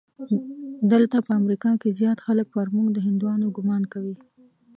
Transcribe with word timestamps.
دلته 0.91 1.17
په 1.25 1.31
امریکا 1.39 1.71
کې 1.81 1.89
زیات 1.99 2.19
خلک 2.25 2.47
پر 2.55 2.67
موږ 2.75 2.87
د 2.93 2.97
هندیانو 3.07 3.47
ګومان 3.55 3.83
کوي. 3.93 4.15